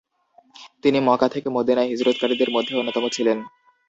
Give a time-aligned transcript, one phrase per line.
[0.83, 3.37] তিনি মক্কা থেকে মদিনায় হিজরতকারীদের মধ্যে অন্যতম ছিলেন।